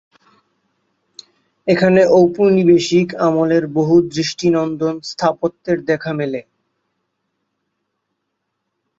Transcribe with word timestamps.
এখানে 1.67 2.01
ঔপনিবেশিক 2.13 3.07
আমলের 3.27 3.63
বহু 3.77 3.95
দৃষ্টিনন্দন 4.09 4.95
স্থাপত্যের 5.03 5.77
দেখা 5.85 6.11
মেলে। 6.13 6.41